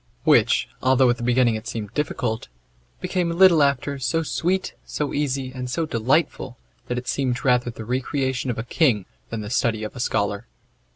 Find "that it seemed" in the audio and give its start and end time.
6.87-7.45